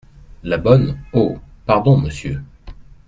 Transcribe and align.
La 0.41 0.57
Bonne.— 0.57 0.97
Oh! 1.13 1.37
pardon, 1.67 1.95
Monsieur! 1.95 2.41